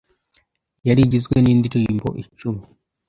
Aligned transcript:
yari 0.87 1.01
igizwe 1.03 1.35
n’indirimbo 1.39 2.07
icumi 2.21 2.63